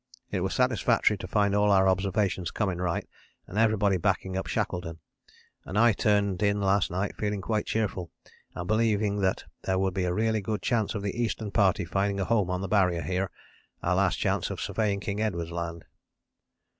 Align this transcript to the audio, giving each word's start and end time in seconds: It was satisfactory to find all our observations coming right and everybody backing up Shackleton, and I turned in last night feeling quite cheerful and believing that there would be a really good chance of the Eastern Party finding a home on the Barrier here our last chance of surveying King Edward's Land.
It 0.31 0.39
was 0.39 0.55
satisfactory 0.55 1.15
to 1.19 1.27
find 1.27 1.53
all 1.53 1.69
our 1.69 1.87
observations 1.87 2.49
coming 2.49 2.79
right 2.79 3.07
and 3.45 3.55
everybody 3.59 3.97
backing 3.97 4.35
up 4.35 4.47
Shackleton, 4.47 4.97
and 5.63 5.77
I 5.77 5.93
turned 5.93 6.41
in 6.41 6.59
last 6.59 6.89
night 6.89 7.15
feeling 7.17 7.39
quite 7.39 7.67
cheerful 7.67 8.09
and 8.55 8.67
believing 8.67 9.19
that 9.19 9.43
there 9.61 9.77
would 9.77 9.93
be 9.93 10.05
a 10.05 10.11
really 10.11 10.41
good 10.41 10.63
chance 10.63 10.95
of 10.95 11.03
the 11.03 11.15
Eastern 11.21 11.51
Party 11.51 11.85
finding 11.85 12.19
a 12.19 12.25
home 12.25 12.49
on 12.49 12.61
the 12.61 12.67
Barrier 12.67 13.03
here 13.03 13.29
our 13.83 13.95
last 13.95 14.17
chance 14.17 14.49
of 14.49 14.59
surveying 14.59 15.01
King 15.01 15.21
Edward's 15.21 15.51
Land. 15.51 15.85